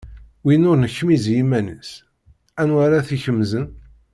[0.43, 1.91] Win ur nekmiz i yiman-is,
[2.61, 3.65] anwa ara as-ikemzen.